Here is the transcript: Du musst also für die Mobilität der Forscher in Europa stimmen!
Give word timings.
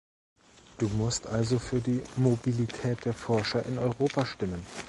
Du 0.79 0.87
musst 0.87 1.27
also 1.27 1.59
für 1.59 1.79
die 1.79 2.01
Mobilität 2.15 3.05
der 3.05 3.13
Forscher 3.13 3.63
in 3.67 3.77
Europa 3.77 4.25
stimmen! 4.25 4.65